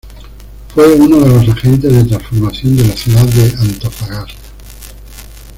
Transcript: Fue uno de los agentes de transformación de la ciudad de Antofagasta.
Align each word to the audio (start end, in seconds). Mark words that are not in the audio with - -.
Fue 0.73 0.95
uno 0.95 1.19
de 1.19 1.29
los 1.45 1.55
agentes 1.55 1.93
de 1.93 2.03
transformación 2.03 2.75
de 2.75 2.87
la 2.87 2.95
ciudad 2.95 3.23
de 3.23 3.53
Antofagasta. 3.59 4.33